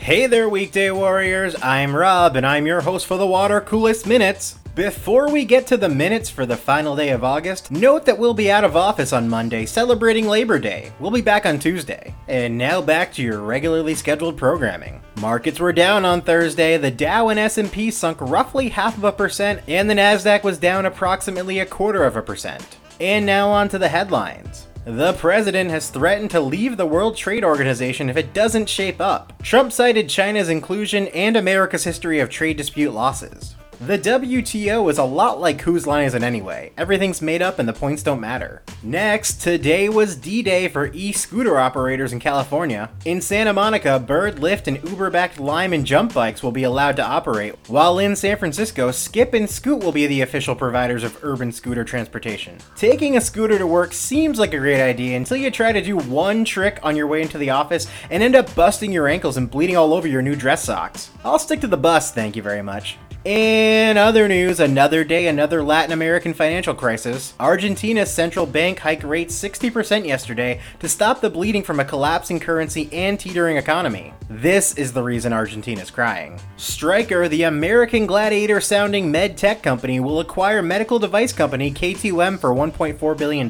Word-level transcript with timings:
Hey 0.00 0.26
there, 0.26 0.48
weekday 0.48 0.90
warriors. 0.90 1.54
I'm 1.62 1.94
Rob, 1.94 2.34
and 2.34 2.46
I'm 2.46 2.66
your 2.66 2.80
host 2.80 3.06
for 3.06 3.18
the 3.18 3.26
Water 3.26 3.60
Coolest 3.60 4.06
Minutes. 4.06 4.58
Before 4.74 5.30
we 5.30 5.44
get 5.44 5.66
to 5.66 5.76
the 5.76 5.90
minutes 5.90 6.30
for 6.30 6.46
the 6.46 6.56
final 6.56 6.96
day 6.96 7.10
of 7.10 7.22
August, 7.22 7.70
note 7.70 8.06
that 8.06 8.18
we'll 8.18 8.32
be 8.32 8.50
out 8.50 8.64
of 8.64 8.76
office 8.76 9.12
on 9.12 9.28
Monday 9.28 9.66
celebrating 9.66 10.26
Labor 10.26 10.58
Day. 10.58 10.90
We'll 11.00 11.10
be 11.10 11.20
back 11.20 11.44
on 11.44 11.58
Tuesday. 11.58 12.14
And 12.28 12.56
now 12.56 12.80
back 12.80 13.12
to 13.12 13.22
your 13.22 13.40
regularly 13.40 13.94
scheduled 13.94 14.38
programming. 14.38 15.02
Markets 15.20 15.60
were 15.60 15.70
down 15.70 16.06
on 16.06 16.22
Thursday. 16.22 16.78
The 16.78 16.90
Dow 16.90 17.28
and 17.28 17.38
S&P 17.38 17.90
sunk 17.90 18.22
roughly 18.22 18.70
half 18.70 18.96
of 18.96 19.04
a 19.04 19.12
percent, 19.12 19.60
and 19.68 19.88
the 19.88 19.94
Nasdaq 19.94 20.42
was 20.42 20.56
down 20.56 20.86
approximately 20.86 21.58
a 21.58 21.66
quarter 21.66 22.04
of 22.04 22.16
a 22.16 22.22
percent. 22.22 22.78
And 23.00 23.26
now 23.26 23.50
on 23.50 23.68
to 23.68 23.78
the 23.78 23.88
headlines. 23.88 24.66
The 24.86 25.12
president 25.12 25.68
has 25.70 25.90
threatened 25.90 26.30
to 26.30 26.40
leave 26.40 26.78
the 26.78 26.86
World 26.86 27.14
Trade 27.14 27.44
Organization 27.44 28.08
if 28.08 28.16
it 28.16 28.32
doesn't 28.32 28.66
shape 28.66 28.98
up. 28.98 29.34
Trump 29.42 29.72
cited 29.72 30.08
China's 30.08 30.48
inclusion 30.48 31.08
and 31.08 31.36
America's 31.36 31.84
history 31.84 32.18
of 32.18 32.30
trade 32.30 32.56
dispute 32.56 32.92
losses. 32.92 33.56
The 33.82 33.98
WTO 33.98 34.90
is 34.90 34.98
a 34.98 35.04
lot 35.04 35.40
like 35.40 35.62
Whose 35.62 35.86
Line 35.86 36.04
Is 36.04 36.12
It 36.12 36.22
Anyway? 36.22 36.70
Everything's 36.76 37.22
made 37.22 37.40
up 37.40 37.58
and 37.58 37.66
the 37.66 37.72
points 37.72 38.02
don't 38.02 38.20
matter. 38.20 38.60
Next, 38.82 39.40
today 39.40 39.88
was 39.88 40.16
D 40.16 40.42
Day 40.42 40.68
for 40.68 40.92
e 40.92 41.12
scooter 41.12 41.58
operators 41.58 42.12
in 42.12 42.20
California. 42.20 42.90
In 43.06 43.22
Santa 43.22 43.54
Monica, 43.54 43.98
Bird, 43.98 44.36
Lyft, 44.36 44.66
and 44.66 44.86
Uber 44.86 45.08
backed 45.08 45.40
Lime 45.40 45.72
and 45.72 45.86
Jump 45.86 46.12
bikes 46.12 46.42
will 46.42 46.52
be 46.52 46.64
allowed 46.64 46.96
to 46.96 47.02
operate, 47.02 47.54
while 47.68 47.98
in 47.98 48.14
San 48.16 48.36
Francisco, 48.36 48.90
Skip 48.90 49.32
and 49.32 49.48
Scoot 49.48 49.82
will 49.82 49.92
be 49.92 50.06
the 50.06 50.20
official 50.20 50.54
providers 50.54 51.02
of 51.02 51.18
urban 51.24 51.50
scooter 51.50 51.82
transportation. 51.82 52.58
Taking 52.76 53.16
a 53.16 53.20
scooter 53.22 53.56
to 53.56 53.66
work 53.66 53.94
seems 53.94 54.38
like 54.38 54.52
a 54.52 54.58
great 54.58 54.82
idea 54.82 55.16
until 55.16 55.38
you 55.38 55.50
try 55.50 55.72
to 55.72 55.80
do 55.80 55.96
one 55.96 56.44
trick 56.44 56.78
on 56.82 56.96
your 56.96 57.06
way 57.06 57.22
into 57.22 57.38
the 57.38 57.48
office 57.48 57.86
and 58.10 58.22
end 58.22 58.36
up 58.36 58.54
busting 58.54 58.92
your 58.92 59.08
ankles 59.08 59.38
and 59.38 59.50
bleeding 59.50 59.78
all 59.78 59.94
over 59.94 60.06
your 60.06 60.20
new 60.20 60.36
dress 60.36 60.64
socks. 60.64 61.10
I'll 61.24 61.38
stick 61.38 61.62
to 61.62 61.66
the 61.66 61.78
bus, 61.78 62.12
thank 62.12 62.36
you 62.36 62.42
very 62.42 62.60
much. 62.60 62.98
In 63.22 63.98
other 63.98 64.28
news, 64.28 64.60
another 64.60 65.04
day, 65.04 65.26
another 65.26 65.62
Latin 65.62 65.92
American 65.92 66.32
financial 66.32 66.74
crisis. 66.74 67.34
Argentina's 67.38 68.10
central 68.10 68.46
bank 68.46 68.78
hiked 68.78 69.04
rates 69.04 69.38
60% 69.38 70.06
yesterday 70.06 70.58
to 70.78 70.88
stop 70.88 71.20
the 71.20 71.28
bleeding 71.28 71.62
from 71.62 71.80
a 71.80 71.84
collapsing 71.84 72.40
currency 72.40 72.88
and 72.92 73.20
teetering 73.20 73.58
economy. 73.58 74.14
This 74.30 74.74
is 74.78 74.94
the 74.94 75.02
reason 75.02 75.34
Argentina's 75.34 75.90
crying. 75.90 76.40
Stryker, 76.56 77.28
the 77.28 77.42
American 77.42 78.06
gladiator 78.06 78.58
sounding 78.58 79.10
med 79.10 79.36
tech 79.36 79.62
company, 79.62 80.00
will 80.00 80.20
acquire 80.20 80.62
medical 80.62 80.98
device 80.98 81.34
company 81.34 81.70
K2M 81.70 82.38
for 82.38 82.54
$1.4 82.54 83.18
billion. 83.18 83.48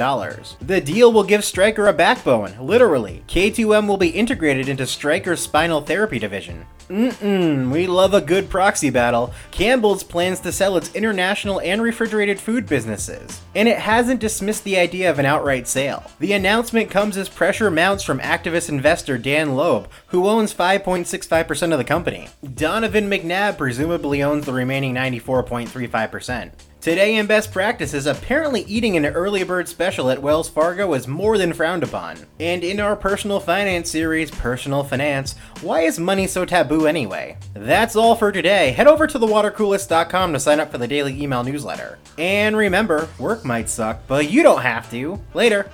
The 0.66 0.80
deal 0.80 1.12
will 1.12 1.22
give 1.22 1.44
Stryker 1.44 1.86
a 1.86 1.92
backbone, 1.92 2.56
literally. 2.58 3.22
K2M 3.28 3.86
will 3.86 3.98
be 3.98 4.08
integrated 4.08 4.68
into 4.68 4.84
Stryker's 4.84 5.40
spinal 5.40 5.80
therapy 5.80 6.18
division. 6.18 6.66
Mm-mm, 6.90 7.70
we 7.70 7.86
love 7.86 8.14
a 8.14 8.20
good 8.20 8.50
proxy 8.50 8.90
battle. 8.90 9.32
Campbell's 9.52 10.02
plans 10.02 10.40
to 10.40 10.50
sell 10.50 10.76
its 10.76 10.92
international 10.92 11.60
and 11.60 11.80
refrigerated 11.80 12.40
food 12.40 12.66
businesses, 12.66 13.40
and 13.54 13.68
it 13.68 13.78
hasn't 13.78 14.18
dismissed 14.18 14.64
the 14.64 14.76
idea 14.76 15.08
of 15.08 15.20
an 15.20 15.24
outright 15.24 15.68
sale. 15.68 16.10
The 16.18 16.32
announcement 16.32 16.90
comes 16.90 17.16
as 17.16 17.28
pressure 17.28 17.70
mounts 17.70 18.02
from 18.02 18.18
activist 18.18 18.68
investor 18.68 19.18
Dan 19.18 19.54
Loeb, 19.54 19.88
who 20.08 20.26
owns 20.26 20.52
5.65% 20.52 21.70
of 21.70 21.78
the 21.78 21.84
company. 21.84 22.28
Donovan 22.54 23.08
McNabb 23.08 23.56
presumably 23.56 24.20
owns 24.20 24.44
the 24.44 24.52
remaining 24.52 24.92
94.35%. 24.92 26.50
Today 26.80 27.16
in 27.16 27.26
best 27.26 27.52
practices, 27.52 28.06
apparently 28.06 28.62
eating 28.62 28.96
an 28.96 29.04
early 29.04 29.44
bird 29.44 29.68
special 29.68 30.08
at 30.08 30.22
Wells 30.22 30.48
Fargo 30.48 30.94
is 30.94 31.06
more 31.06 31.36
than 31.36 31.52
frowned 31.52 31.82
upon. 31.82 32.16
And 32.38 32.64
in 32.64 32.80
our 32.80 32.96
personal 32.96 33.38
finance 33.38 33.90
series, 33.90 34.30
Personal 34.30 34.82
Finance, 34.82 35.34
why 35.60 35.82
is 35.82 35.98
money 35.98 36.26
so 36.26 36.46
taboo 36.46 36.86
anyway? 36.86 37.36
That's 37.52 37.96
all 37.96 38.16
for 38.16 38.32
today. 38.32 38.70
Head 38.70 38.86
over 38.86 39.06
to 39.06 39.18
thewatercoolest.com 39.18 40.32
to 40.32 40.40
sign 40.40 40.58
up 40.58 40.72
for 40.72 40.78
the 40.78 40.88
daily 40.88 41.22
email 41.22 41.44
newsletter. 41.44 41.98
And 42.16 42.56
remember, 42.56 43.10
work 43.18 43.44
might 43.44 43.68
suck, 43.68 44.00
but 44.06 44.30
you 44.30 44.42
don't 44.42 44.62
have 44.62 44.90
to. 44.90 45.20
Later. 45.34 45.70